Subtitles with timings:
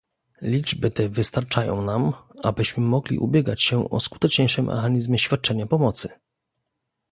[0.41, 2.13] Liczby te wystarczają nam,
[2.43, 6.09] abyśmy mogli ubiegać się o skuteczniejsze mechanizmy świadczenia pomocy